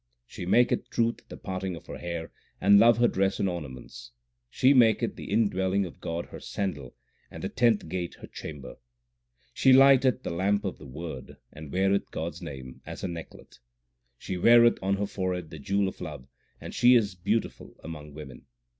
She 0.25 0.47
maketh 0.47 0.89
truth 0.89 1.19
the 1.29 1.37
parting 1.37 1.75
of 1.75 1.85
her 1.85 1.99
hair, 1.99 2.31
and 2.59 2.79
love 2.79 2.97
her 2.97 3.07
dress 3.07 3.39
and 3.39 3.47
ornaments. 3.47 4.13
She 4.49 4.73
maketh 4.73 5.15
the 5.15 5.29
indwelling 5.29 5.83
2 5.83 5.89
of 5.89 6.01
God 6.01 6.25
her 6.31 6.39
sandal, 6.39 6.95
and 7.29 7.43
the 7.43 7.49
tenth 7.49 7.87
gate 7.87 8.15
her 8.15 8.25
chamber. 8.25 8.77
She 9.53 9.71
lighteth 9.73 10.23
the 10.23 10.33
lamp 10.33 10.65
of 10.65 10.79
the 10.79 10.87
Word, 10.87 11.37
and 11.53 11.71
weareth 11.71 12.09
God 12.09 12.33
s 12.33 12.41
name 12.41 12.81
as 12.83 13.01
her 13.01 13.07
necklet. 13.07 13.59
She 14.17 14.37
weareth 14.37 14.79
on 14.81 14.97
her 14.97 15.05
forehead 15.05 15.51
the 15.51 15.59
jewel 15.59 15.87
of 15.87 16.01
love, 16.01 16.25
and 16.59 16.73
she 16.73 16.95
is 16.95 17.13
beautiful 17.13 17.75
among 17.83 18.15
women. 18.15 18.47